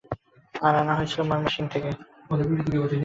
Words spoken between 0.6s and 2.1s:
আর আনা হয়েছিল ময়মনসিং থেকে।